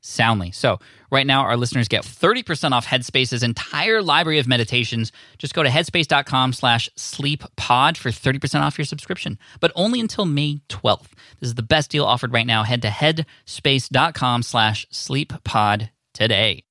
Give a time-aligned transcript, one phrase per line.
[0.00, 0.50] soundly.
[0.50, 0.78] So,
[1.10, 5.12] right now, our listeners get 30% off Headspace's entire library of meditations.
[5.38, 10.60] Just go to headspace.com slash sleeppod for 30% off your subscription, but only until May
[10.68, 11.08] 12th.
[11.40, 12.62] This is the best deal offered right now.
[12.62, 16.64] Head to headspace.com slash sleeppod today.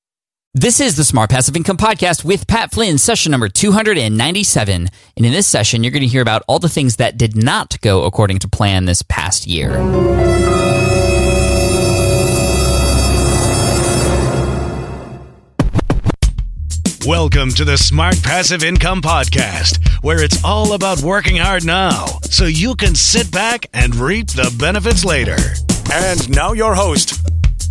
[0.52, 4.88] This is the Smart Passive Income Podcast with Pat Flynn, session number 297.
[5.16, 7.80] And in this session, you're going to hear about all the things that did not
[7.82, 9.70] go according to plan this past year.
[17.06, 22.44] Welcome to the Smart Passive Income Podcast, where it's all about working hard now so
[22.44, 25.36] you can sit back and reap the benefits later.
[25.90, 27.18] And now, your host.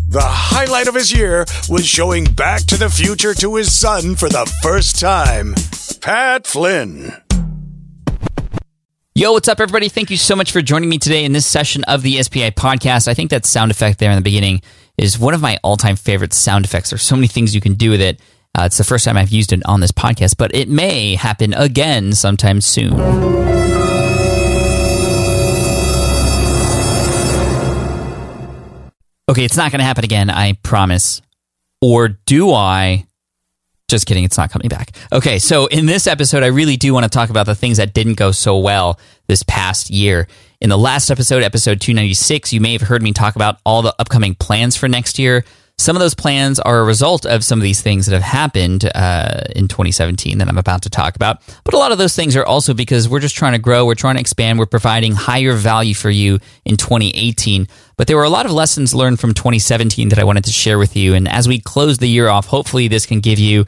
[0.10, 4.30] The highlight of his year was showing Back to the Future to his son for
[4.30, 5.54] the first time.
[6.02, 7.14] Pat Flynn.
[9.14, 9.90] Yo, what's up, everybody?
[9.90, 13.08] Thank you so much for joining me today in this session of the SPI podcast.
[13.08, 14.64] I think that sound effect there in the beginning
[14.98, 16.90] is one of my all time favorite sound effects.
[16.90, 18.20] There's so many things you can do with it.
[18.58, 21.53] Uh, it's the first time I've used it on this podcast, but it may happen
[21.53, 23.00] again sometime soon.
[29.30, 31.21] Okay, it's not going to happen again, I promise.
[31.82, 33.05] Or do I?
[33.88, 34.92] Just kidding, it's not coming back.
[35.14, 37.93] Okay, so in this episode, I really do want to talk about the things that
[37.93, 40.27] didn't go so well this past year.
[40.61, 43.95] In the last episode, episode 296, you may have heard me talk about all the
[43.99, 45.45] upcoming plans for next year.
[45.80, 48.84] Some of those plans are a result of some of these things that have happened
[48.94, 51.42] uh, in 2017 that I'm about to talk about.
[51.64, 53.95] But a lot of those things are also because we're just trying to grow, we're
[53.95, 57.66] trying to expand, we're providing higher value for you in 2018.
[57.95, 60.78] But there were a lot of lessons learned from 2017 that I wanted to share
[60.78, 61.14] with you.
[61.14, 63.64] And as we close the year off, hopefully this can give you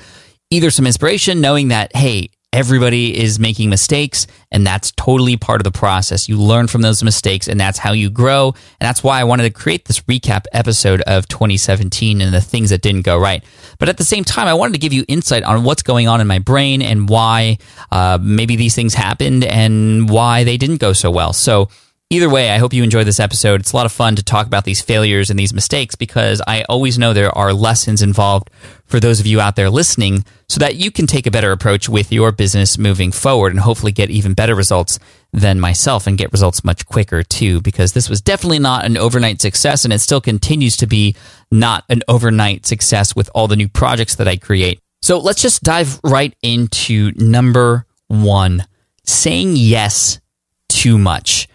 [0.50, 5.64] either some inspiration, knowing that, hey, Everybody is making mistakes, and that's totally part of
[5.64, 6.28] the process.
[6.28, 8.48] You learn from those mistakes, and that's how you grow.
[8.48, 12.72] And that's why I wanted to create this recap episode of 2017 and the things
[12.72, 13.42] that didn't go right.
[13.80, 16.20] But at the same time, I wanted to give you insight on what's going on
[16.20, 17.58] in my brain and why
[17.90, 21.32] uh, maybe these things happened and why they didn't go so well.
[21.32, 21.70] So,
[22.12, 23.62] Either way, I hope you enjoyed this episode.
[23.62, 26.64] It's a lot of fun to talk about these failures and these mistakes because I
[26.64, 28.50] always know there are lessons involved
[28.84, 31.88] for those of you out there listening so that you can take a better approach
[31.88, 35.00] with your business moving forward and hopefully get even better results
[35.32, 39.40] than myself and get results much quicker too because this was definitely not an overnight
[39.40, 41.16] success and it still continues to be
[41.50, 44.82] not an overnight success with all the new projects that I create.
[45.02, 48.68] So let's just dive right into number 1,
[49.06, 50.20] saying yes
[50.68, 51.48] too much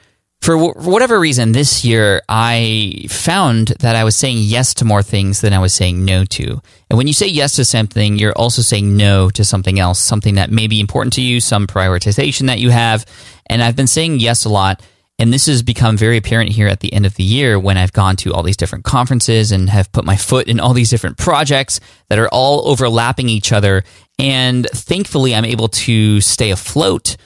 [0.46, 5.40] for whatever reason, this year I found that I was saying yes to more things
[5.40, 6.62] than I was saying no to.
[6.88, 10.36] And when you say yes to something, you're also saying no to something else, something
[10.36, 13.04] that may be important to you, some prioritization that you have.
[13.46, 14.80] And I've been saying yes a lot.
[15.18, 17.92] And this has become very apparent here at the end of the year when I've
[17.92, 21.18] gone to all these different conferences and have put my foot in all these different
[21.18, 23.82] projects that are all overlapping each other.
[24.16, 27.16] And thankfully, I'm able to stay afloat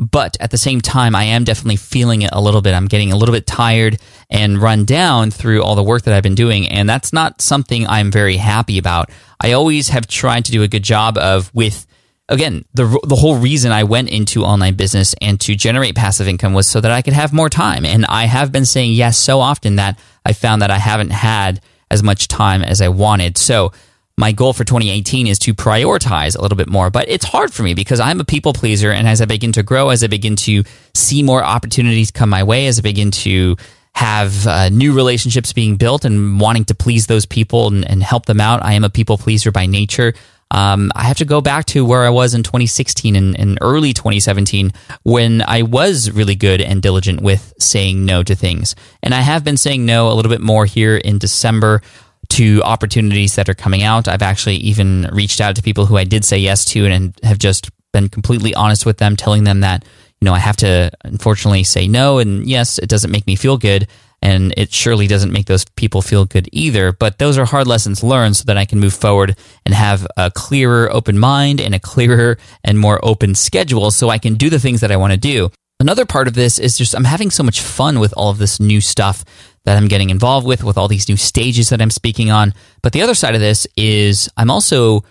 [0.00, 2.72] but at the same time, I am definitely feeling it a little bit.
[2.72, 3.98] I'm getting a little bit tired
[4.30, 6.66] and run down through all the work that I've been doing.
[6.68, 9.10] And that's not something I'm very happy about.
[9.38, 11.86] I always have tried to do a good job of with
[12.30, 16.54] again, the the whole reason I went into online business and to generate passive income
[16.54, 17.84] was so that I could have more time.
[17.84, 21.60] And I have been saying yes so often that I found that I haven't had
[21.90, 23.36] as much time as I wanted.
[23.36, 23.72] So
[24.20, 26.90] my goal for 2018 is to prioritize a little bit more.
[26.90, 28.92] But it's hard for me because I'm a people pleaser.
[28.92, 30.62] And as I begin to grow, as I begin to
[30.94, 33.56] see more opportunities come my way, as I begin to
[33.94, 38.26] have uh, new relationships being built and wanting to please those people and, and help
[38.26, 40.12] them out, I am a people pleaser by nature.
[40.52, 43.92] Um, I have to go back to where I was in 2016 and, and early
[43.92, 48.74] 2017 when I was really good and diligent with saying no to things.
[49.02, 51.82] And I have been saying no a little bit more here in December
[52.30, 54.08] to opportunities that are coming out.
[54.08, 57.38] I've actually even reached out to people who I did say yes to and have
[57.38, 59.84] just been completely honest with them, telling them that,
[60.20, 62.18] you know, I have to unfortunately say no.
[62.18, 63.88] And yes, it doesn't make me feel good.
[64.22, 66.92] And it surely doesn't make those people feel good either.
[66.92, 69.34] But those are hard lessons learned so that I can move forward
[69.64, 74.18] and have a clearer, open mind and a clearer and more open schedule so I
[74.18, 75.50] can do the things that I want to do.
[75.80, 78.60] Another part of this is just I'm having so much fun with all of this
[78.60, 79.24] new stuff
[79.64, 82.52] that I'm getting involved with, with all these new stages that I'm speaking on.
[82.82, 85.04] But the other side of this is I'm also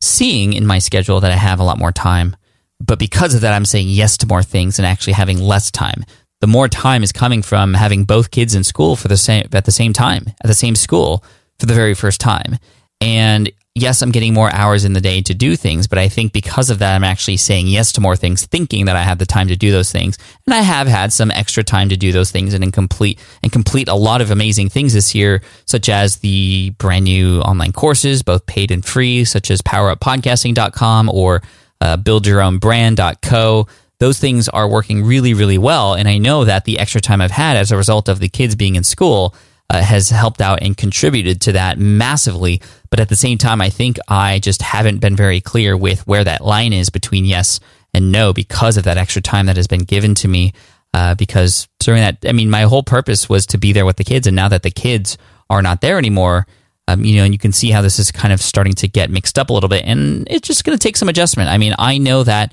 [0.00, 2.34] seeing in my schedule that I have a lot more time.
[2.80, 6.04] But because of that, I'm saying yes to more things and actually having less time.
[6.40, 9.66] The more time is coming from having both kids in school for the same at
[9.66, 11.24] the same time at the same school
[11.58, 12.58] for the very first time.
[13.02, 16.32] And yes, I'm getting more hours in the day to do things, but I think
[16.32, 19.26] because of that, I'm actually saying yes to more things, thinking that I have the
[19.26, 20.16] time to do those things.
[20.46, 23.88] And I have had some extra time to do those things and complete and complete
[23.88, 28.46] a lot of amazing things this year, such as the brand new online courses, both
[28.46, 31.42] paid and free, such as poweruppodcasting.com or
[31.82, 33.68] uh, buildyourownbrand.co.
[33.98, 35.94] Those things are working really, really well.
[35.94, 38.54] And I know that the extra time I've had as a result of the kids
[38.54, 39.34] being in school
[39.70, 42.60] uh, has helped out and contributed to that massively.
[42.90, 46.24] But at the same time, I think I just haven't been very clear with where
[46.24, 47.60] that line is between yes
[47.92, 50.52] and no because of that extra time that has been given to me.
[50.94, 54.04] Uh, because during that, I mean, my whole purpose was to be there with the
[54.04, 54.26] kids.
[54.26, 55.18] And now that the kids
[55.50, 56.46] are not there anymore,
[56.88, 59.10] um, you know, and you can see how this is kind of starting to get
[59.10, 59.84] mixed up a little bit.
[59.84, 61.50] And it's just going to take some adjustment.
[61.50, 62.52] I mean, I know that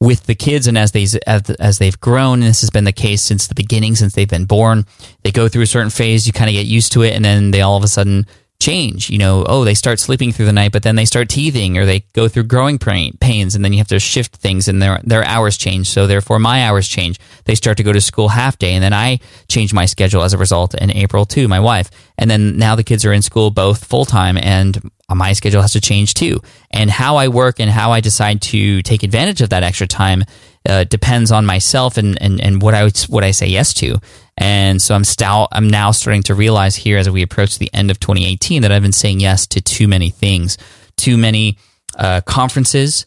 [0.00, 3.22] with the kids and as they as, they've grown and this has been the case
[3.22, 4.84] since the beginning since they've been born
[5.22, 7.50] they go through a certain phase you kind of get used to it and then
[7.50, 8.26] they all of a sudden
[8.58, 11.76] change you know oh they start sleeping through the night but then they start teething
[11.76, 14.98] or they go through growing pains and then you have to shift things and their
[15.04, 18.58] their hours change so therefore my hours change they start to go to school half
[18.58, 21.90] day and then I change my schedule as a result in April too my wife
[22.16, 25.72] and then now the kids are in school both full time and my schedule has
[25.72, 26.40] to change too.
[26.70, 30.24] And how I work and how I decide to take advantage of that extra time
[30.68, 34.00] uh, depends on myself and, and, and what I what I say yes to.
[34.38, 37.90] And so I'm stout, I'm now starting to realize here as we approach the end
[37.90, 40.58] of 2018 that I've been saying yes to too many things,
[40.96, 41.58] too many
[41.96, 43.06] uh, conferences.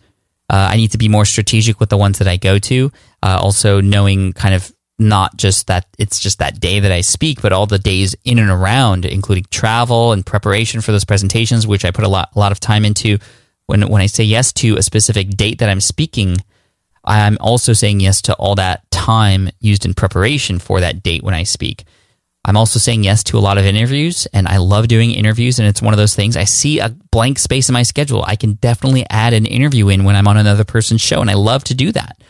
[0.49, 2.91] Uh, I need to be more strategic with the ones that I go to.
[3.21, 7.41] Uh, also knowing kind of not just that it's just that day that I speak,
[7.41, 11.85] but all the days in and around, including travel and preparation for those presentations, which
[11.85, 13.17] I put a lot a lot of time into.
[13.67, 16.37] When when I say yes to a specific date that I'm speaking,
[17.09, 21.33] I'm also saying yes to all that time used in preparation for that date when
[21.33, 21.85] I speak.
[22.45, 25.57] I'm also saying yes to a lot of interviews, and I love doing interviews.
[25.57, 28.23] And it's one of those things I see a blank space in my schedule.
[28.23, 31.33] I can definitely add an interview in when I'm on another person's show, and I
[31.33, 32.21] love to do that.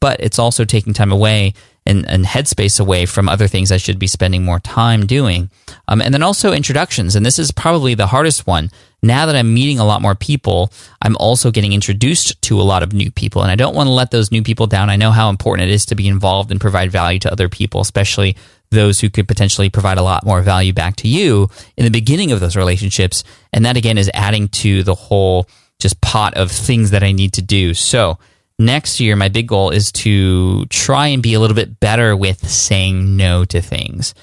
[0.00, 1.52] But it's also taking time away
[1.84, 5.50] and, and headspace away from other things I should be spending more time doing.
[5.88, 7.14] Um, and then also introductions.
[7.14, 8.70] And this is probably the hardest one.
[9.02, 12.84] Now that I'm meeting a lot more people, I'm also getting introduced to a lot
[12.84, 13.42] of new people.
[13.42, 14.90] And I don't want to let those new people down.
[14.90, 17.80] I know how important it is to be involved and provide value to other people,
[17.80, 18.36] especially
[18.70, 22.30] those who could potentially provide a lot more value back to you in the beginning
[22.30, 23.24] of those relationships.
[23.52, 25.48] And that again is adding to the whole
[25.80, 27.74] just pot of things that I need to do.
[27.74, 28.18] So,
[28.56, 32.48] next year, my big goal is to try and be a little bit better with
[32.48, 34.14] saying no to things.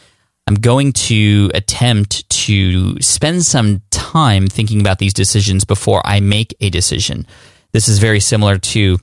[0.50, 6.56] I'm going to attempt to spend some time thinking about these decisions before I make
[6.60, 7.28] a decision.
[7.72, 8.98] This is very similar to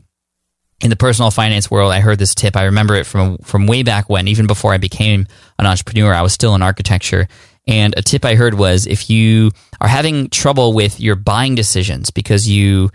[0.81, 1.93] in the personal finance world.
[1.93, 2.57] I heard this tip.
[2.57, 6.13] I remember it from from way back when, even before I became an entrepreneur.
[6.13, 7.29] I was still in architecture,
[7.69, 12.11] and a tip I heard was if you are having trouble with your buying decisions
[12.11, 12.91] because you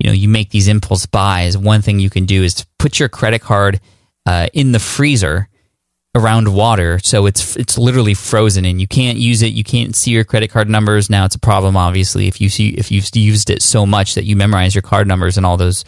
[0.00, 3.08] you know you make these impulse buys, one thing you can do is put your
[3.08, 3.80] credit card
[4.26, 5.48] uh, in the freezer
[6.14, 9.52] around water, so it's it's literally frozen and you can't use it.
[9.52, 11.10] You can't see your credit card numbers.
[11.10, 14.24] Now it's a problem, obviously, if you see if you've used it so much that
[14.24, 15.84] you memorize your card numbers and all those,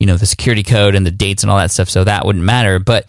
[0.00, 1.88] you know, the security code and the dates and all that stuff.
[1.88, 3.06] So that wouldn't matter, but.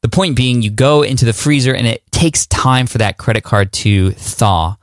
[0.00, 3.42] The point being, you go into the freezer and it takes time for that credit
[3.42, 4.76] card to thaw.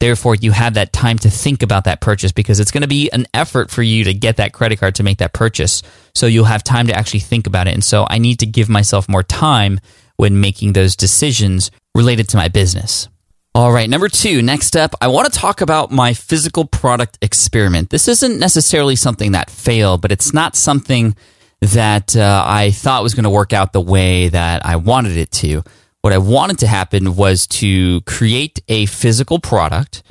[0.00, 3.10] Therefore, you have that time to think about that purchase because it's going to be
[3.12, 5.82] an effort for you to get that credit card to make that purchase.
[6.14, 7.74] So you'll have time to actually think about it.
[7.74, 9.78] And so I need to give myself more time
[10.16, 13.08] when making those decisions related to my business.
[13.54, 17.88] All right, number two, next up, I want to talk about my physical product experiment.
[17.88, 21.16] This isn't necessarily something that failed, but it's not something
[21.62, 25.30] that uh, I thought was going to work out the way that I wanted it
[25.32, 25.62] to.
[26.02, 30.02] What I wanted to happen was to create a physical product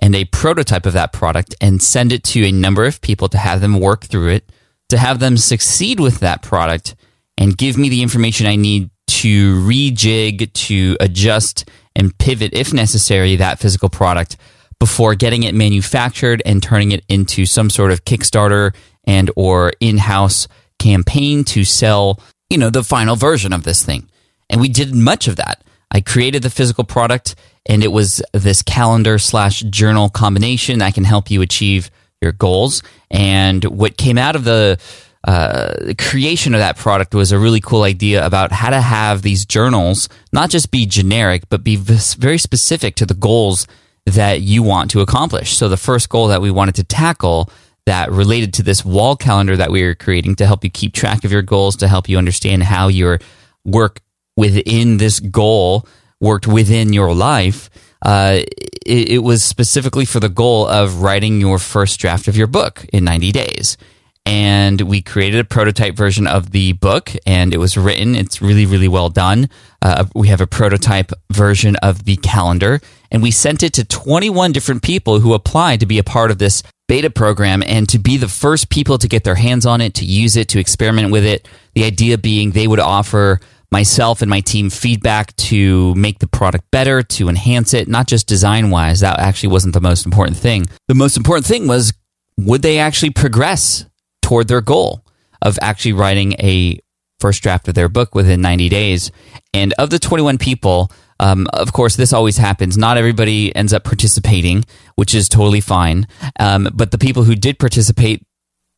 [0.00, 3.38] and a prototype of that product and send it to a number of people to
[3.38, 4.52] have them work through it,
[4.88, 6.94] to have them succeed with that product
[7.36, 8.90] and give me the information I need
[9.24, 11.66] to rejig, to adjust
[11.96, 14.36] and pivot if necessary that physical product
[14.78, 20.46] before getting it manufactured and turning it into some sort of Kickstarter and or in-house
[20.78, 24.10] campaign to sell, you know, the final version of this thing.
[24.50, 25.64] And we did much of that.
[25.90, 31.04] I created the physical product and it was this calendar slash journal combination that can
[31.04, 31.90] help you achieve
[32.20, 32.82] your goals.
[33.10, 34.78] And what came out of the
[35.26, 39.46] uh, creation of that product was a really cool idea about how to have these
[39.46, 43.66] journals not just be generic, but be very specific to the goals
[44.04, 45.56] that you want to accomplish.
[45.56, 47.50] So the first goal that we wanted to tackle
[47.86, 51.24] that related to this wall calendar that we were creating to help you keep track
[51.24, 53.18] of your goals, to help you understand how your
[53.64, 54.00] work
[54.36, 55.86] within this goal
[56.20, 57.70] worked within your life.
[58.02, 58.40] Uh,
[58.84, 62.84] it, it was specifically for the goal of writing your first draft of your book
[62.92, 63.78] in 90 days
[64.26, 68.14] and we created a prototype version of the book and it was written.
[68.14, 69.48] It's really really well done.
[69.82, 74.52] Uh, we have a prototype version of the calendar and we sent it to 21
[74.52, 78.16] different people who applied to be a part of this beta program and to be
[78.16, 81.24] the first people to get their hands on it to use it to experiment with
[81.24, 81.46] it.
[81.74, 83.40] The idea being they would offer
[83.70, 88.26] myself and my team feedback to make the product better to enhance it not just
[88.26, 90.66] design wise that actually wasn't the most important thing.
[90.88, 91.92] The most important thing was
[92.36, 93.84] would they actually progress
[94.24, 95.04] toward their goal
[95.42, 96.80] of actually writing a
[97.20, 99.12] first draft of their book within 90 days.
[99.52, 100.90] And of the 21 people,
[101.20, 102.76] um, of course, this always happens.
[102.76, 104.64] Not everybody ends up participating,
[104.96, 106.08] which is totally fine.
[106.40, 108.26] Um, but the people who did participate,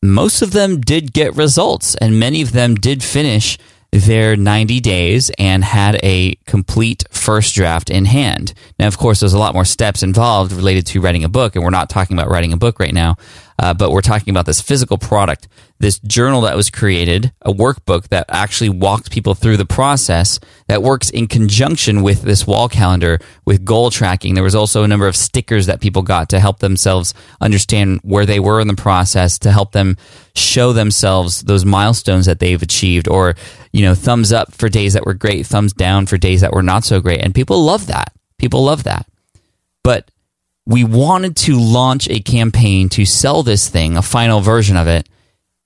[0.03, 3.57] most of them did get results, and many of them did finish
[3.91, 8.53] their 90 days and had a complete first draft in hand.
[8.77, 11.63] Now, of course, there's a lot more steps involved related to writing a book, and
[11.63, 13.15] we're not talking about writing a book right now,
[13.59, 15.47] uh, but we're talking about this physical product,
[15.79, 20.83] this journal that was created, a workbook that actually walks people through the process that
[20.83, 24.33] works in conjunction with this wall calendar with goal tracking.
[24.33, 28.25] There was also a number of stickers that people got to help themselves understand where
[28.25, 29.97] they were in the process, to help them
[30.35, 33.35] show themselves those milestones that they've achieved, or,
[33.71, 36.63] you know, thumbs up for days that were great, thumbs down for days that were
[36.63, 37.21] not so great.
[37.21, 38.13] And people love that.
[38.37, 39.07] People love that.
[39.83, 40.11] But
[40.67, 45.07] we wanted to launch a campaign to sell this thing, a final version of it,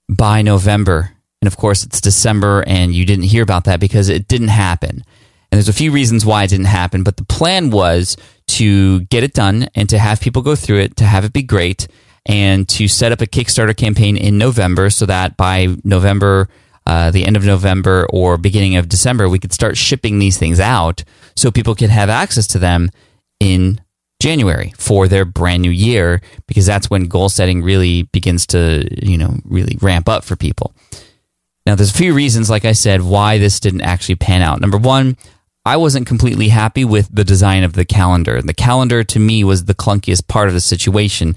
[0.08, 1.10] by November.
[1.40, 5.02] And of course, it's December, and you didn't hear about that because it didn't happen.
[5.50, 8.16] And there's a few reasons why it didn't happen, but the plan was
[8.46, 11.42] to get it done and to have people go through it, to have it be
[11.42, 11.88] great,
[12.24, 16.48] and to set up a Kickstarter campaign in November so that by November,
[16.86, 20.60] uh, the end of November or beginning of December, we could start shipping these things
[20.60, 21.02] out
[21.34, 22.88] so people could have access to them
[23.40, 23.80] in
[24.22, 29.18] January for their brand new year because that's when goal setting really begins to, you
[29.18, 30.72] know, really ramp up for people.
[31.66, 34.60] Now, there's a few reasons, like I said, why this didn't actually pan out.
[34.60, 35.16] Number one,
[35.64, 38.40] I wasn't completely happy with the design of the calendar.
[38.40, 41.34] The calendar to me was the clunkiest part of the situation.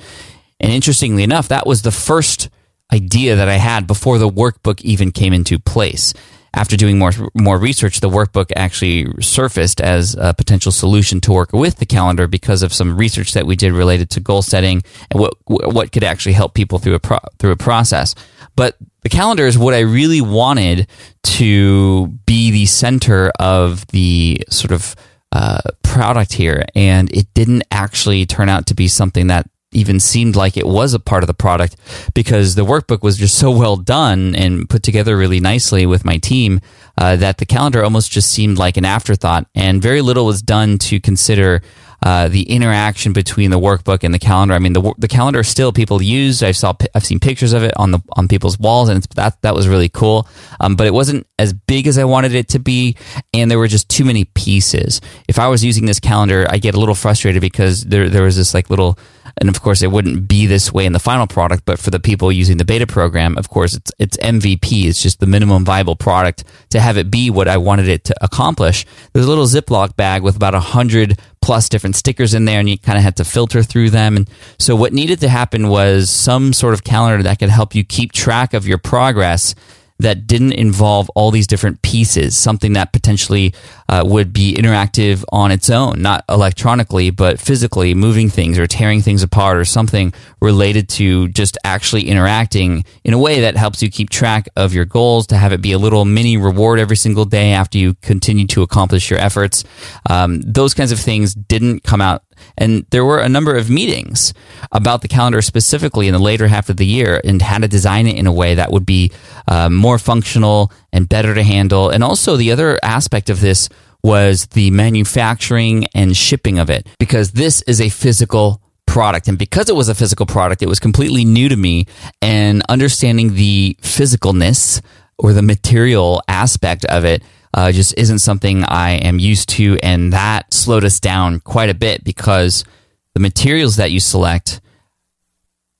[0.60, 2.50] And interestingly enough, that was the first
[2.94, 6.14] idea that I had before the workbook even came into place
[6.56, 11.52] after doing more more research, the workbook actually surfaced as a potential solution to work
[11.52, 14.82] with the calendar because of some research that we did related to goal setting
[15.12, 18.16] and what what could actually help people through a pro, through a process.
[18.56, 20.88] But the calendar is what I really wanted
[21.24, 24.96] to be the center of the sort of
[25.34, 30.36] uh, product here, and it didn't actually turn out to be something that even seemed
[30.36, 31.76] like it was a part of the product
[32.14, 36.18] because the workbook was just so well done and put together really nicely with my
[36.18, 36.62] team
[36.98, 40.78] uh, that the calendar almost just seemed like an afterthought and very little was done
[40.78, 41.62] to consider
[42.06, 44.54] uh, the interaction between the workbook and the calendar.
[44.54, 46.44] I mean, the the calendar still people use.
[46.44, 49.56] I saw I've seen pictures of it on the on people's walls, and that that
[49.56, 50.28] was really cool.
[50.60, 52.96] Um, but it wasn't as big as I wanted it to be,
[53.34, 55.02] and there were just too many pieces.
[55.28, 58.36] If I was using this calendar, I get a little frustrated because there there was
[58.36, 59.00] this like little
[59.38, 62.00] and of course, it wouldn't be this way in the final product, but for the
[62.00, 64.86] people using the beta program, of course, it's, it's MVP.
[64.86, 68.16] It's just the minimum viable product to have it be what I wanted it to
[68.24, 68.86] accomplish.
[69.12, 72.70] There's a little Ziploc bag with about a hundred plus different stickers in there and
[72.70, 74.18] you kind of had to filter through them.
[74.18, 77.84] And so what needed to happen was some sort of calendar that could help you
[77.84, 79.54] keep track of your progress
[80.00, 83.54] that didn't involve all these different pieces, something that potentially
[83.88, 89.02] uh, would be interactive on its own, not electronically, but physically moving things or tearing
[89.02, 93.90] things apart or something related to just actually interacting in a way that helps you
[93.90, 97.26] keep track of your goals, to have it be a little mini reward every single
[97.26, 99.64] day after you continue to accomplish your efforts.
[100.10, 102.24] Um, those kinds of things didn't come out
[102.58, 104.34] and there were a number of meetings
[104.72, 108.08] about the calendar specifically in the later half of the year and how to design
[108.08, 109.12] it in a way that would be
[109.48, 111.90] uh, more functional and better to handle.
[111.90, 113.70] And also, the other aspect of this
[114.04, 119.28] was the manufacturing and shipping of it, because this is a physical product.
[119.28, 121.86] And because it was a physical product, it was completely new to me.
[122.22, 124.82] And understanding the physicalness
[125.18, 127.24] or the material aspect of it
[127.56, 129.80] uh, just isn't something I am used to.
[129.82, 132.66] And that slowed us down quite a bit because
[133.14, 134.60] the materials that you select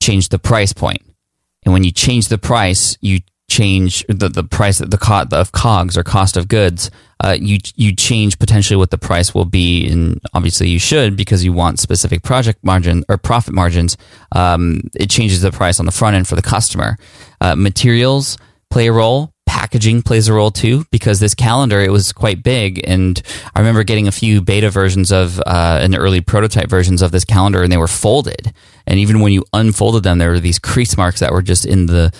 [0.02, 1.02] change the price point.
[1.64, 6.02] And when you change the price, you change the, the price the of cogs or
[6.02, 6.90] cost of goods
[7.22, 11.44] uh, you you change potentially what the price will be and obviously you should because
[11.44, 13.96] you want specific project margin or profit margins
[14.32, 16.98] um, it changes the price on the front end for the customer
[17.40, 18.36] uh, materials
[18.68, 22.80] play a role packaging plays a role too because this calendar it was quite big.
[22.86, 23.20] And
[23.54, 27.24] i remember getting a few beta versions of uh, an early prototype versions of this
[27.24, 28.52] calendar and they were folded
[28.86, 31.86] and even when you unfolded them there were these crease marks that were just in
[31.86, 32.12] the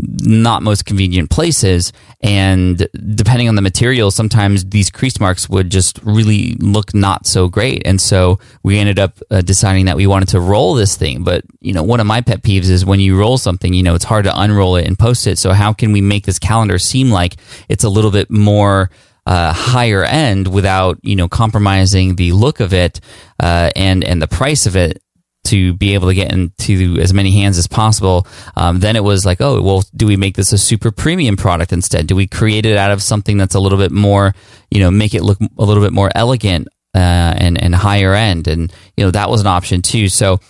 [0.00, 1.92] not most convenient places.
[2.20, 7.48] And depending on the material sometimes these crease marks would just really look not so
[7.48, 7.82] great.
[7.84, 11.24] And so we ended up uh, deciding that we wanted to roll this thing.
[11.24, 13.94] But you know one of my pet peeves is when you roll something you know
[13.94, 15.38] it's hard to unroll it and post it.
[15.38, 17.36] So how can we make this calendar seem like
[17.68, 18.90] it's a little bit more
[19.26, 23.00] uh, higher end without you know compromising the look of it
[23.40, 25.02] uh, and and the price of it
[25.44, 28.26] to be able to get into as many hands as possible.
[28.56, 31.72] Um, then it was like, oh, well, do we make this a super premium product
[31.72, 32.06] instead?
[32.06, 34.34] Do we create it out of something that's a little bit more,
[34.70, 38.48] you know, make it look a little bit more elegant uh, and and higher end?
[38.48, 40.08] And you know, that was an option too.
[40.08, 40.40] So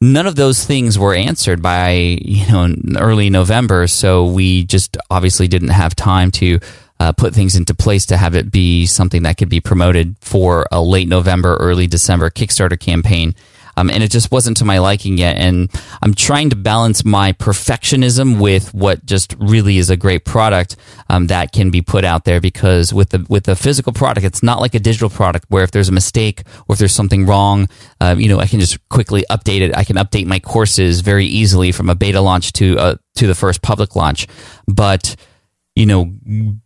[0.00, 1.90] none of those things were answered by
[2.22, 3.86] you know early November.
[3.86, 6.58] So we just obviously didn't have time to.
[6.98, 10.66] Uh, put things into place to have it be something that could be promoted for
[10.70, 13.34] a late November, early December Kickstarter campaign.
[13.80, 15.36] Um, and it just wasn't to my liking yet.
[15.36, 15.70] And
[16.02, 20.76] I'm trying to balance my perfectionism with what just really is a great product
[21.08, 22.40] um, that can be put out there.
[22.40, 25.70] Because with the with the physical product, it's not like a digital product where if
[25.70, 27.68] there's a mistake or if there's something wrong,
[28.00, 29.76] uh, you know, I can just quickly update it.
[29.76, 33.34] I can update my courses very easily from a beta launch to uh, to the
[33.34, 34.26] first public launch.
[34.66, 35.16] But
[35.76, 36.12] you know,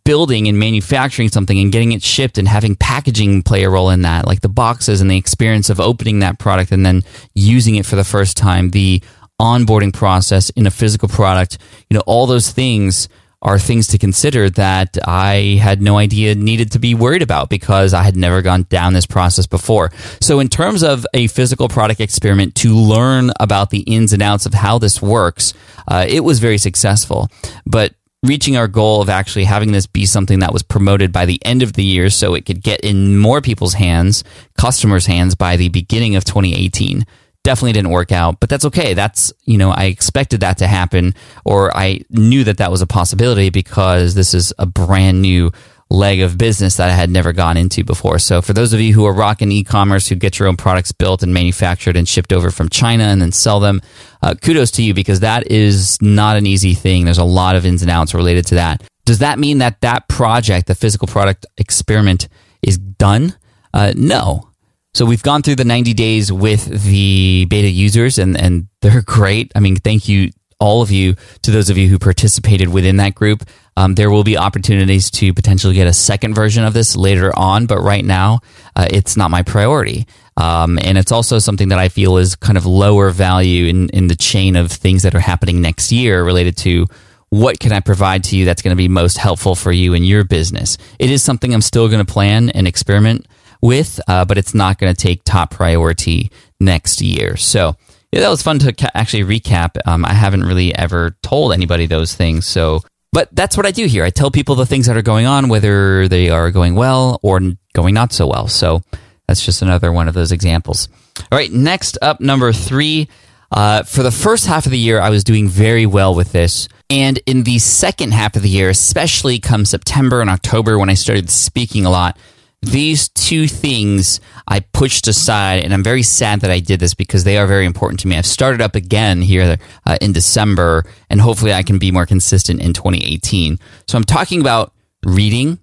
[0.03, 4.01] building and manufacturing something and getting it shipped and having packaging play a role in
[4.01, 7.01] that, like the boxes and the experience of opening that product and then
[7.33, 9.01] using it for the first time, the
[9.39, 11.57] onboarding process in a physical product,
[11.89, 13.07] you know, all those things
[13.41, 17.93] are things to consider that I had no idea needed to be worried about because
[17.93, 19.91] I had never gone down this process before.
[20.19, 24.47] So, in terms of a physical product experiment to learn about the ins and outs
[24.47, 25.53] of how this works,
[25.87, 27.29] uh, it was very successful.
[27.67, 27.93] But
[28.25, 31.61] reaching our goal of actually having this be something that was promoted by the end
[31.61, 34.23] of the year so it could get in more people's hands,
[34.57, 37.05] customers' hands by the beginning of 2018.
[37.43, 38.95] Definitely didn't work out, but that's okay.
[38.95, 42.87] That's, you know, I expected that to happen or I knew that that was a
[42.87, 45.51] possibility because this is a brand new
[45.89, 48.19] leg of business that I had never gone into before.
[48.19, 51.23] So for those of you who are rocking e-commerce, who get your own products built
[51.23, 53.81] and manufactured and shipped over from China and then sell them,
[54.21, 57.05] uh, kudos to you because that is not an easy thing.
[57.05, 58.83] There's a lot of ins and outs related to that.
[59.05, 62.27] Does that mean that that project, the physical product experiment,
[62.63, 63.35] is done?
[63.73, 64.49] Uh, no.
[64.95, 69.51] So we've gone through the 90 days with the beta users and, and they're great.
[69.55, 73.13] I mean, thank you all of you to those of you who participated within that
[73.13, 73.43] group.
[73.77, 77.65] Um, there will be opportunities to potentially get a second version of this later on,
[77.65, 78.39] but right now
[78.75, 80.07] uh, it's not my priority.
[80.37, 84.07] Um, and it's also something that I feel is kind of lower value in, in
[84.07, 86.87] the chain of things that are happening next year related to
[87.29, 90.03] what can I provide to you that's going to be most helpful for you in
[90.03, 90.77] your business.
[90.99, 93.27] It is something I'm still going to plan and experiment
[93.61, 97.35] with, uh, but it's not going to take top priority next year.
[97.35, 97.75] So,
[98.11, 99.77] yeah, that was fun to ca- actually recap.
[99.85, 102.81] Um, I haven't really ever told anybody those things, so
[103.15, 104.03] but that's what I do here.
[104.03, 107.39] I tell people the things that are going on, whether they are going well or
[107.71, 108.49] going not so well.
[108.49, 108.81] So
[109.25, 110.89] that's just another one of those examples.
[111.31, 113.07] All right, next up, number three.
[113.53, 116.67] Uh, for the first half of the year, I was doing very well with this.
[116.89, 120.95] And in the second half of the year, especially come September and October, when I
[120.95, 122.17] started speaking a lot,
[122.65, 127.23] these two things I pushed aside, and I'm very sad that I did this because
[127.23, 128.17] they are very important to me.
[128.17, 132.61] I've started up again here uh, in December, and hopefully I can be more consistent
[132.61, 133.59] in 2018.
[133.87, 134.73] So I'm talking about
[135.03, 135.59] reading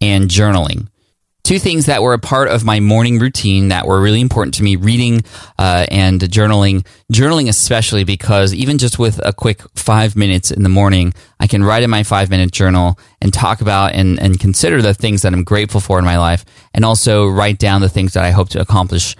[0.00, 0.88] and journaling
[1.42, 4.62] two things that were a part of my morning routine that were really important to
[4.62, 5.22] me reading
[5.58, 10.68] uh, and journaling journaling especially because even just with a quick five minutes in the
[10.68, 14.82] morning i can write in my five minute journal and talk about and, and consider
[14.82, 18.12] the things that i'm grateful for in my life and also write down the things
[18.12, 19.16] that i hope to accomplish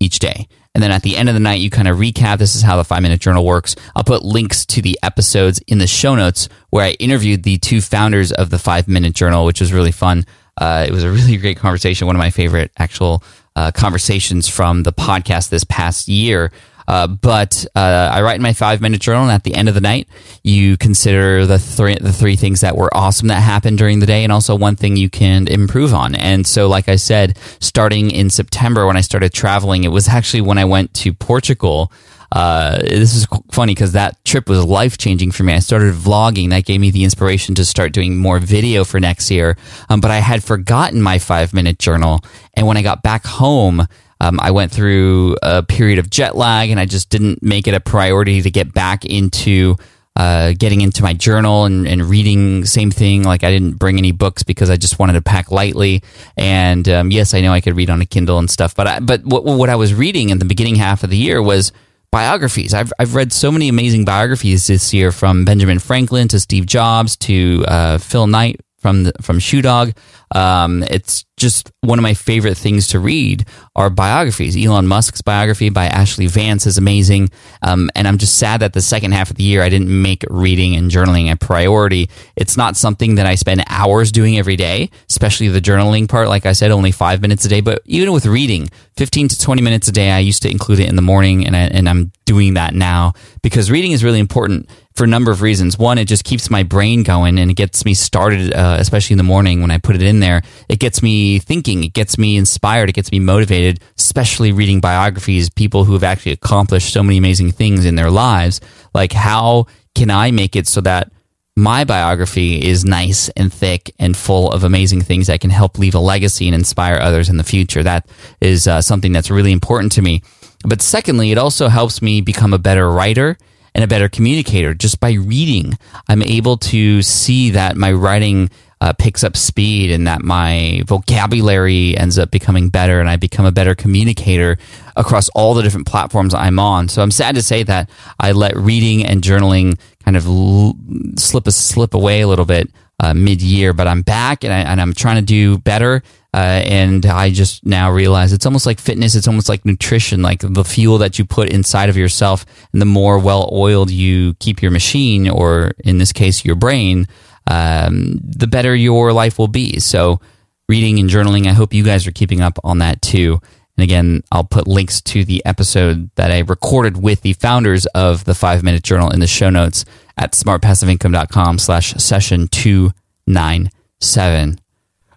[0.00, 2.38] each day and then at the end of the night, you kind of recap.
[2.38, 3.76] This is how the five minute journal works.
[3.94, 7.82] I'll put links to the episodes in the show notes where I interviewed the two
[7.82, 10.24] founders of the five minute journal, which was really fun.
[10.56, 12.06] Uh, it was a really great conversation.
[12.06, 13.22] One of my favorite actual
[13.56, 16.52] uh, conversations from the podcast this past year.
[16.88, 19.74] Uh, but uh, I write in my five minute journal, and at the end of
[19.74, 20.08] the night,
[20.42, 24.24] you consider the three the three things that were awesome that happened during the day,
[24.24, 26.14] and also one thing you can improve on.
[26.14, 30.40] And so, like I said, starting in September when I started traveling, it was actually
[30.40, 31.92] when I went to Portugal.
[32.32, 35.52] Uh, this is funny because that trip was life changing for me.
[35.52, 36.48] I started vlogging.
[36.48, 39.58] That gave me the inspiration to start doing more video for next year.
[39.90, 42.20] Um, but I had forgotten my five minute journal.
[42.54, 43.86] And when I got back home,
[44.20, 47.74] um, I went through a period of jet lag and I just didn't make it
[47.74, 49.76] a priority to get back into
[50.16, 52.64] uh, getting into my journal and, and, reading.
[52.64, 53.24] Same thing.
[53.24, 56.02] Like I didn't bring any books because I just wanted to pack lightly.
[56.36, 59.00] And um, yes, I know I could read on a Kindle and stuff, but I,
[59.00, 61.72] but what, what I was reading in the beginning half of the year was
[62.12, 62.72] biographies.
[62.74, 67.16] I've I've read so many amazing biographies this year, from Benjamin Franklin to Steve Jobs
[67.16, 69.92] to uh, Phil Knight from the, from Shoe Dog.
[70.32, 74.56] Um, it's just one of my favorite things to read are biographies.
[74.56, 77.30] Elon Musk's biography by Ashley Vance is amazing.
[77.62, 80.24] Um, and I'm just sad that the second half of the year I didn't make
[80.30, 82.08] reading and journaling a priority.
[82.36, 86.28] It's not something that I spend hours doing every day, especially the journaling part.
[86.28, 87.60] Like I said, only five minutes a day.
[87.60, 90.88] But even with reading, 15 to 20 minutes a day, I used to include it
[90.88, 94.70] in the morning, and, I, and I'm doing that now because reading is really important
[94.94, 95.78] for a number of reasons.
[95.78, 99.18] One, it just keeps my brain going and it gets me started, uh, especially in
[99.18, 102.36] the morning when I put it in there it gets me thinking, it gets me
[102.36, 107.18] inspired, it gets me motivated, especially reading biographies, people who have actually accomplished so many
[107.18, 108.60] amazing things in their lives.
[108.94, 111.12] Like, how can I make it so that
[111.54, 115.94] my biography is nice and thick and full of amazing things that can help leave
[115.94, 117.82] a legacy and inspire others in the future?
[117.82, 118.06] That
[118.40, 120.22] is uh, something that's really important to me.
[120.64, 123.36] But secondly, it also helps me become a better writer
[123.74, 125.76] and a better communicator just by reading.
[126.08, 128.50] I'm able to see that my writing
[128.82, 133.46] uh, picks up speed and that my vocabulary ends up becoming better and I become
[133.46, 134.58] a better communicator
[134.96, 136.88] across all the different platforms I'm on.
[136.88, 140.74] So I'm sad to say that I let reading and journaling kind of l-
[141.16, 144.82] slip a slip away a little bit uh, mid year, but I'm back and, I,
[144.82, 146.02] I'm trying to do better.
[146.34, 149.14] Uh, and I just now realize it's almost like fitness.
[149.14, 152.44] It's almost like nutrition, like the fuel that you put inside of yourself.
[152.72, 157.06] And the more well oiled you keep your machine, or in this case, your brain,
[157.46, 159.78] um, the better your life will be.
[159.80, 160.20] So,
[160.68, 163.40] reading and journaling, I hope you guys are keeping up on that too.
[163.76, 168.24] And again, I'll put links to the episode that I recorded with the founders of
[168.24, 169.84] the Five Minute Journal in the show notes
[170.16, 174.58] at smartpassiveincome.com slash session 297.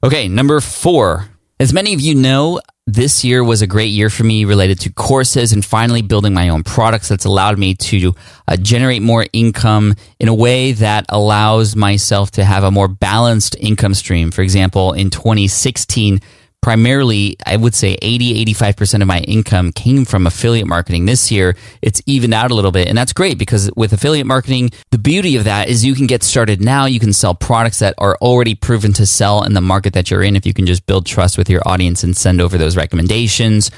[0.04, 1.30] Okay, number four.
[1.60, 2.60] As many of you know,
[2.96, 6.50] this year was a great year for me related to courses and finally building my
[6.50, 8.16] own products that's allowed me to
[8.48, 13.56] uh, generate more income in a way that allows myself to have a more balanced
[13.60, 14.32] income stream.
[14.32, 16.22] For example, in 2016,
[16.66, 21.06] primarily, I would say 80, 85% of my income came from affiliate marketing.
[21.06, 22.88] This year, it's evened out a little bit.
[22.88, 26.24] And that's great because with affiliate marketing, the beauty of that is you can get
[26.24, 26.86] started now.
[26.86, 30.24] You can sell products that are already proven to sell in the market that you're
[30.24, 30.36] in.
[30.36, 33.70] If you can just build trust with your audience and send over those recommendations,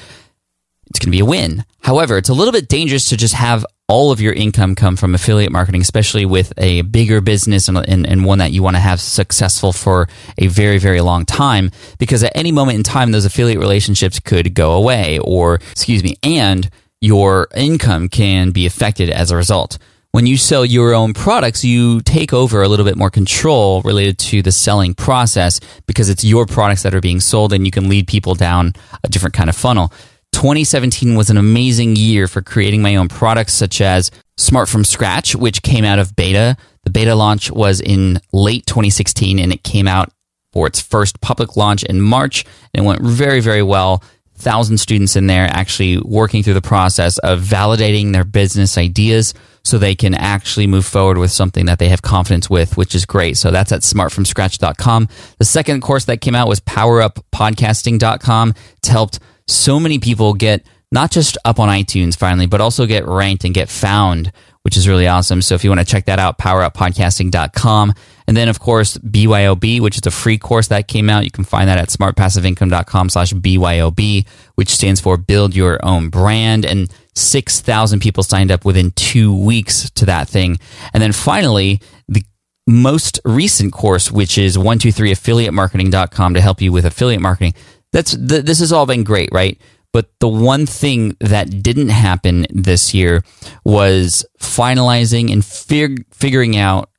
[0.90, 1.66] it's going to be a win.
[1.82, 5.16] However, it's a little bit dangerous to just have all of your income come from
[5.16, 8.82] affiliate marketing, especially with a bigger business and, and, and, one that you want to
[8.82, 11.72] have successful for a very, very long time.
[11.98, 16.18] Because at any moment in time, those affiliate relationships could go away, or, excuse me,
[16.22, 16.70] and
[17.00, 19.78] your income can be affected as a result.
[20.12, 24.18] When you sell your own products, you take over a little bit more control related
[24.20, 27.88] to the selling process because it's your products that are being sold and you can
[27.88, 28.74] lead people down
[29.04, 29.94] a different kind of funnel.
[30.38, 35.36] 2017 was an amazing year for creating my own products, such as Smart from Scratch,
[35.36, 36.56] which came out of beta.
[36.84, 40.12] The beta launch was in late 2016 and it came out
[40.54, 44.04] for its first public launch in March and it went very, very well.
[44.36, 49.80] Thousand students in there actually working through the process of validating their business ideas so
[49.80, 53.38] they can actually move forward with something that they have confidence with, which is great.
[53.38, 55.10] So that's at smartfromscratch.com.
[55.40, 58.54] The second course that came out was poweruppodcasting.com.
[58.78, 63.06] It's helped so many people get not just up on iTunes finally, but also get
[63.06, 64.32] ranked and get found,
[64.62, 65.42] which is really awesome.
[65.42, 67.94] So if you want to check that out, poweruppodcasting.com.
[68.28, 71.26] And then, of course, BYOB, which is a free course that came out.
[71.26, 76.66] You can find that at smartpassiveincome.com slash BYOB, which stands for Build Your Own Brand.
[76.66, 80.58] And 6,000 people signed up within two weeks to that thing.
[80.94, 82.24] And then finally, the
[82.68, 87.54] most recent course, which is 123affiliatemarketing.com to help you with affiliate marketing
[87.94, 89.60] that's th- this has all been great, right?
[89.94, 93.24] But the one thing that didn't happen this year
[93.64, 96.90] was finalizing and fig- figuring out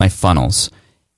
[0.00, 0.70] my funnels.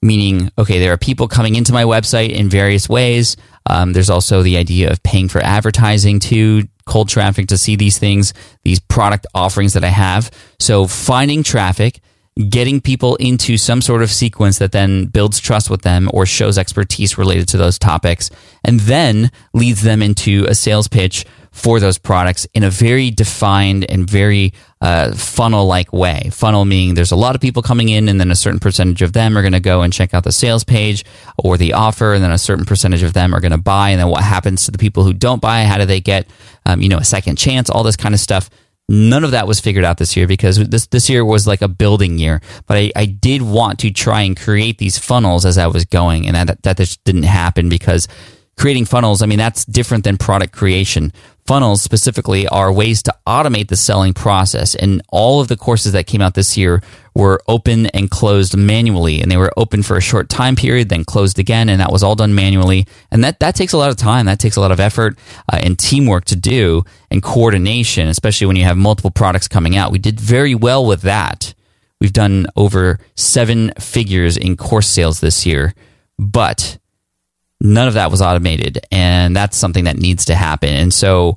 [0.03, 3.37] meaning, okay, there are people coming into my website in various ways.
[3.67, 7.99] Um, there's also the idea of paying for advertising to cold traffic to see these
[7.99, 8.33] things,
[8.65, 10.31] these product offerings that I have.
[10.59, 12.01] So finding traffic,
[12.49, 16.57] getting people into some sort of sequence that then builds trust with them or shows
[16.57, 18.31] expertise related to those topics,
[18.65, 23.85] and then leads them into a sales pitch for those products in a very defined
[23.91, 26.31] and very uh, funnel like way.
[26.33, 29.13] Funnel meaning there's a lot of people coming in, and then a certain percentage of
[29.13, 31.05] them are going to go and check out the sales page
[31.37, 33.91] or the offer, and then a certain percentage of them are going to buy.
[33.91, 35.65] And then what happens to the people who don't buy?
[35.65, 36.29] How do they get,
[36.65, 37.69] um, you know, a second chance?
[37.69, 38.49] All this kind of stuff.
[38.93, 41.69] None of that was figured out this year because this this year was like a
[41.69, 42.41] building year.
[42.67, 46.27] But I, I did want to try and create these funnels as I was going,
[46.27, 48.09] and that that just didn't happen because
[48.59, 51.13] creating funnels, I mean, that's different than product creation.
[51.51, 54.77] Funnels specifically are ways to automate the selling process.
[54.77, 56.81] And all of the courses that came out this year
[57.13, 59.21] were open and closed manually.
[59.21, 61.69] And they were open for a short time period, then closed again.
[61.69, 62.87] And that was all done manually.
[63.11, 64.27] And that, that takes a lot of time.
[64.27, 65.19] That takes a lot of effort
[65.53, 69.91] uh, and teamwork to do and coordination, especially when you have multiple products coming out.
[69.91, 71.53] We did very well with that.
[72.01, 75.75] We've done over seven figures in course sales this year.
[76.17, 76.79] But
[77.61, 80.71] none of that was automated and that's something that needs to happen.
[80.71, 81.37] And so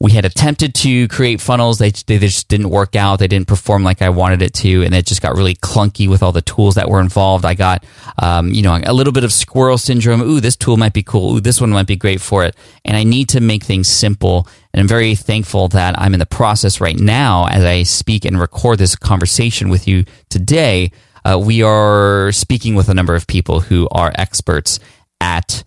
[0.00, 1.78] we had attempted to create funnels.
[1.78, 3.20] They, they just didn't work out.
[3.20, 6.22] They didn't perform like i wanted it to and it just got really clunky with
[6.22, 7.44] all the tools that were involved.
[7.44, 7.84] I got
[8.18, 10.20] um, you know a little bit of squirrel syndrome.
[10.20, 11.36] Ooh this tool might be cool.
[11.36, 12.56] Ooh this one might be great for it.
[12.84, 16.26] And i need to make things simple and i'm very thankful that i'm in the
[16.26, 20.90] process right now as i speak and record this conversation with you today.
[21.24, 24.78] Uh, we are speaking with a number of people who are experts
[25.24, 25.64] at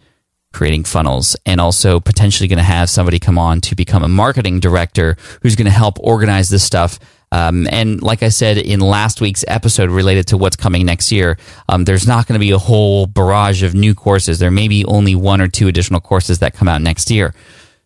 [0.54, 4.60] creating funnels and also potentially going to have somebody come on to become a marketing
[4.60, 7.00] director who's going to help organize this stuff.
[7.32, 11.38] Um, and like I said in last week's episode related to what's coming next year,
[11.68, 14.40] um, there's not going to be a whole barrage of new courses.
[14.40, 17.34] There may be only one or two additional courses that come out next year.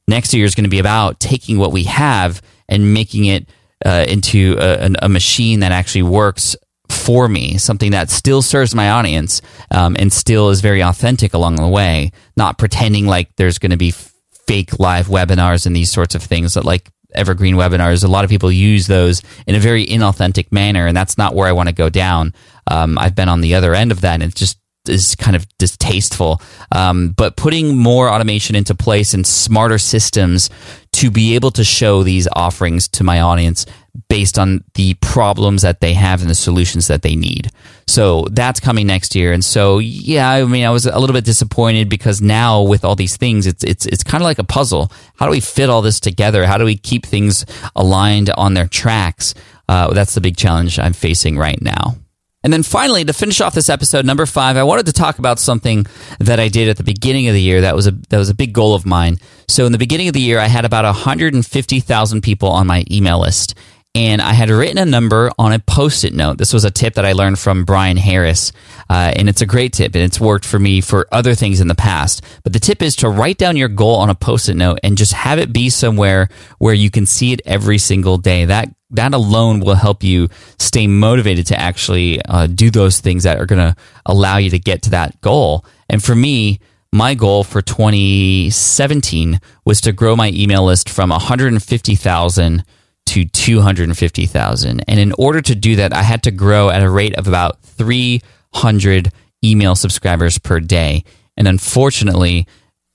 [0.08, 3.50] Next year is going to be about taking what we have and making it
[3.86, 6.56] uh, into a, a, machine that actually works
[7.02, 11.56] for me, something that still serves my audience um, and still is very authentic along
[11.56, 16.16] the way, not pretending like there's going to be fake live webinars and these sorts
[16.16, 18.04] of things that like evergreen webinars.
[18.04, 21.48] A lot of people use those in a very inauthentic manner, and that's not where
[21.48, 22.34] I want to go down.
[22.68, 25.48] Um, I've been on the other end of that, and it just is kind of
[25.58, 26.42] distasteful.
[26.72, 30.50] Um, but putting more automation into place and smarter systems
[30.94, 33.66] to be able to show these offerings to my audience
[34.10, 37.50] based on the problems that they have and the solutions that they need.
[37.88, 39.34] So that's coming next year.
[39.34, 42.96] And so, yeah, I mean, I was a little bit disappointed because now with all
[42.96, 44.92] these things, it's, it's, it's kind of like a puzzle.
[45.18, 46.46] How do we fit all this together?
[46.46, 49.34] How do we keep things aligned on their tracks?
[49.68, 51.96] Uh, that's the big challenge I'm facing right now.
[52.44, 55.38] And then finally, to finish off this episode, number five, I wanted to talk about
[55.38, 55.86] something
[56.20, 57.62] that I did at the beginning of the year.
[57.62, 59.18] That was a that was a big goal of mine.
[59.48, 63.20] So in the beginning of the year, I had about 150,000 people on my email
[63.20, 63.54] list,
[63.94, 66.38] and I had written a number on a post it note.
[66.38, 68.54] This was a tip that I learned from Bryan Harris,
[68.90, 71.68] uh, and it's a great tip, and it's worked for me for other things in
[71.68, 72.24] the past.
[72.44, 74.98] But the tip is to write down your goal on a post it note and
[74.98, 78.46] just have it be somewhere where you can see it every single day.
[78.46, 83.40] That that alone will help you stay motivated to actually uh, do those things that
[83.40, 83.76] are going to
[84.06, 85.66] allow you to get to that goal.
[85.90, 86.60] And for me,
[86.94, 92.66] my goal for 2017 was to grow my email list from 150,000
[93.12, 94.84] to 250,000.
[94.88, 97.62] And in order to do that, I had to grow at a rate of about
[97.62, 99.12] 300
[99.44, 101.04] email subscribers per day.
[101.36, 102.48] And unfortunately,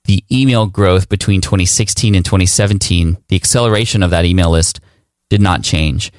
[0.05, 4.81] the email growth between 2016 and 2017, the acceleration of that email list
[5.29, 6.11] did not change.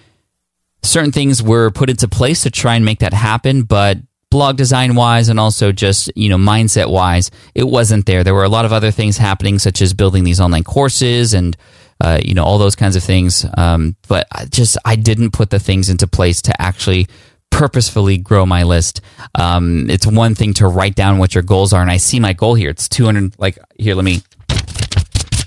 [0.84, 3.98] Certain things were put into place to try and make that happen, but
[4.30, 8.44] blog design wise and also just you know mindset wise it wasn't there there were
[8.44, 11.56] a lot of other things happening such as building these online courses and
[12.02, 15.50] uh, you know all those kinds of things um, but I just i didn't put
[15.50, 17.08] the things into place to actually
[17.50, 19.02] purposefully grow my list
[19.36, 22.34] um, it's one thing to write down what your goals are and i see my
[22.34, 24.22] goal here it's 200 like here let me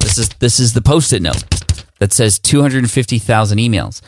[0.01, 1.45] this is this is the post-it note
[2.01, 4.01] that says 250,000 emails.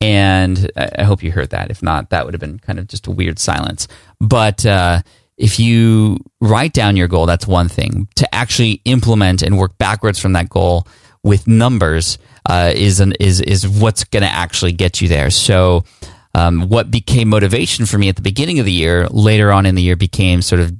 [0.00, 1.70] And I hope you heard that.
[1.70, 3.86] If not, that would have been kind of just a weird silence.
[4.20, 5.02] But uh,
[5.36, 8.08] if you write down your goal, that's one thing.
[8.16, 10.88] To actually implement and work backwards from that goal
[11.24, 15.30] with numbers uh, is an, is is what's going to actually get you there.
[15.30, 15.84] So,
[16.34, 19.74] um, what became motivation for me at the beginning of the year, later on in
[19.74, 20.72] the year, became sort of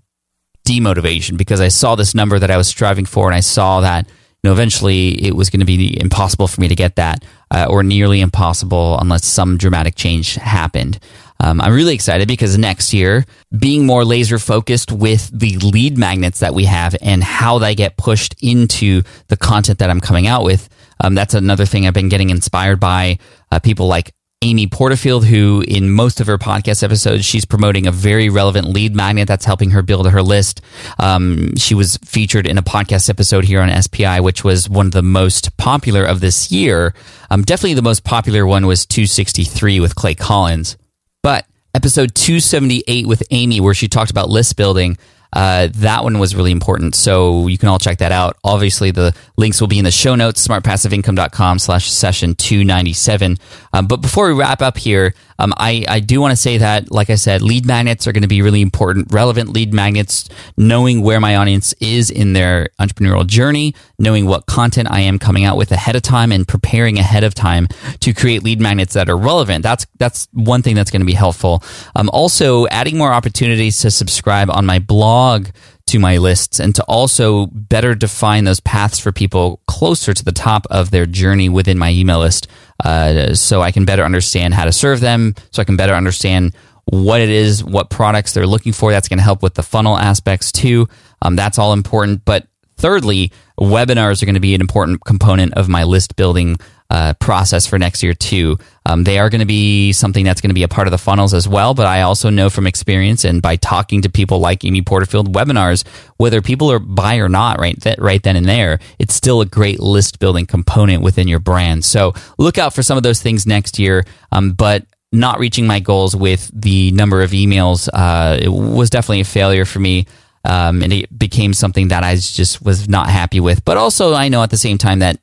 [0.67, 4.07] demotivation because I saw this number that I was striving for, and I saw that
[4.07, 7.67] you know, eventually it was going to be impossible for me to get that, uh,
[7.71, 10.99] or nearly impossible unless some dramatic change happened.
[11.43, 13.27] Um, I'm really excited because next year,
[13.59, 17.97] being more laser focused with the lead magnets that we have and how they get
[17.97, 20.69] pushed into the content that I'm coming out with,
[21.01, 23.19] um, that's another thing I've been getting inspired by
[23.51, 27.93] uh, people like Amy Porterfield, who in most of her podcast episodes, she's promoting a
[27.93, 30.61] very relevant lead magnet that's helping her build her list.
[30.99, 34.93] Um, she was featured in a podcast episode here on SPI, which was one of
[34.93, 36.95] the most popular of this year.
[37.31, 40.77] Um, definitely the most popular one was 263 with Clay Collins.
[41.23, 44.99] But episode 278 with Amy, where she talked about list building,
[45.33, 46.95] uh, that one was really important.
[46.95, 48.37] So you can all check that out.
[48.45, 53.39] Obviously, the links will be in the show notes, smartpassiveincome.com slash session 297.
[53.73, 56.93] Um, but before we wrap up here, um, I, I do want to say that,
[56.93, 59.13] like I said, lead magnets are going to be really important.
[59.13, 64.87] Relevant lead magnets, knowing where my audience is in their entrepreneurial journey, knowing what content
[64.89, 67.67] I am coming out with ahead of time and preparing ahead of time
[68.01, 69.65] to create lead magnets that are relevant.
[69.65, 71.65] That's, that's one thing that's going to be helpful.
[71.97, 75.49] Um, also, adding more opportunities to subscribe on my blog
[75.87, 80.31] to my lists and to also better define those paths for people closer to the
[80.31, 82.47] top of their journey within my email list
[82.85, 86.55] uh, so I can better understand how to serve them, so I can better understand
[86.85, 88.91] what it is, what products they're looking for.
[88.91, 90.89] That's going to help with the funnel aspects too.
[91.21, 92.25] Um, that's all important.
[92.25, 96.57] But thirdly, webinars are going to be an important component of my list building
[96.93, 98.59] uh, process for next year too.
[98.85, 100.99] Um, they are going to be something that's going to be a part of the
[100.99, 101.73] funnels as well.
[101.73, 105.87] But I also know from experience and by talking to people like Amy Porterfield webinars,
[106.19, 109.47] whether people are buy or not, right, that, right then and there, it's still a
[109.47, 111.83] great list building component within your brand.
[111.83, 114.05] So look out for some of those things next year.
[114.31, 119.25] Um, but not reaching my goals with the number of emails uh, was definitely a
[119.25, 120.07] failure for me.
[120.45, 123.65] Um, and it became something that I just was not happy with.
[123.65, 125.19] But also, I know at the same time that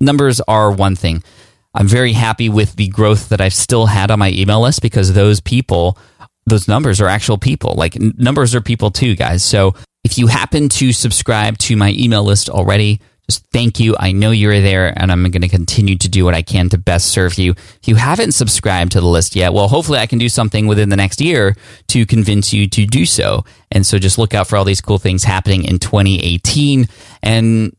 [0.00, 1.22] numbers are one thing.
[1.74, 5.12] I'm very happy with the growth that I've still had on my email list because
[5.12, 5.98] those people,
[6.46, 7.74] those numbers are actual people.
[7.74, 9.44] Like numbers are people too, guys.
[9.44, 13.96] So if you happen to subscribe to my email list already, just thank you.
[13.98, 16.78] I know you're there and I'm going to continue to do what I can to
[16.78, 17.52] best serve you.
[17.52, 20.90] If you haven't subscribed to the list yet, well, hopefully I can do something within
[20.90, 21.56] the next year
[21.88, 23.44] to convince you to do so.
[23.72, 26.86] And so just look out for all these cool things happening in 2018.
[27.22, 27.76] And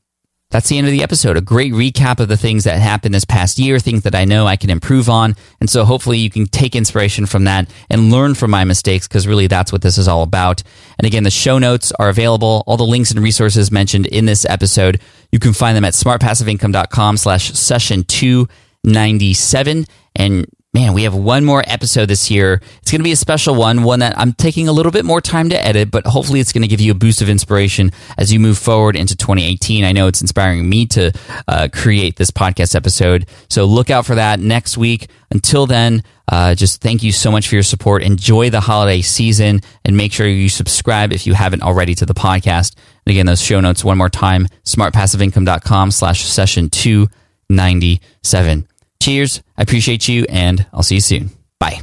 [0.50, 1.36] that's the end of the episode.
[1.36, 4.48] A great recap of the things that happened this past year, things that I know
[4.48, 5.36] I can improve on.
[5.60, 9.28] And so hopefully you can take inspiration from that and learn from my mistakes because
[9.28, 10.64] really that's what this is all about.
[10.98, 12.64] And again, the show notes are available.
[12.66, 15.02] All the links and resources mentioned in this episode,
[15.34, 19.86] you can find them at smartpassiveincome.com slash session 297.
[20.16, 20.46] And
[20.78, 22.62] man, we have one more episode this year.
[22.82, 25.22] It's going to be a special one, one that I'm taking a little bit more
[25.22, 28.32] time to edit, but hopefully it's going to give you a boost of inspiration as
[28.32, 29.84] you move forward into 2018.
[29.84, 31.12] I know it's inspiring me to
[31.48, 33.28] uh, create this podcast episode.
[33.50, 35.10] So look out for that next week.
[35.32, 38.04] Until then, uh, just thank you so much for your support.
[38.04, 42.14] Enjoy the holiday season and make sure you subscribe if you haven't already to the
[42.14, 42.76] podcast.
[43.08, 48.68] And again, those show notes one more time, smartpassiveincome.com slash session 297.
[49.02, 49.42] Cheers.
[49.58, 51.32] I appreciate you, and I'll see you soon.
[51.60, 51.82] Bye.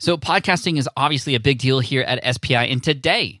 [0.00, 3.40] So, podcasting is obviously a big deal here at SPI, and today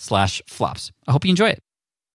[0.00, 0.92] slash flops.
[1.06, 1.62] I hope you enjoy it.